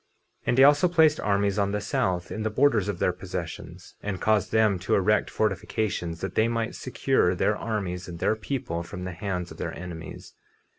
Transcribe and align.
50:10 0.41 0.43
And 0.47 0.57
he 0.57 0.63
also 0.63 0.87
placed 0.87 1.19
armies 1.19 1.59
on 1.59 1.73
the 1.73 1.79
south, 1.79 2.31
in 2.31 2.41
the 2.41 2.49
borders 2.49 2.87
of 2.87 2.97
their 2.97 3.13
possessions, 3.13 3.93
and 4.01 4.19
caused 4.19 4.51
them 4.51 4.79
to 4.79 4.95
erect 4.95 5.29
fortifications 5.29 6.21
that 6.21 6.33
they 6.33 6.47
might 6.47 6.73
secure 6.73 7.35
their 7.35 7.55
armies 7.55 8.07
and 8.07 8.17
their 8.17 8.35
people 8.35 8.81
from 8.81 9.03
the 9.03 9.13
hands 9.13 9.51
of 9.51 9.57
their 9.57 9.77
enemies. 9.77 10.33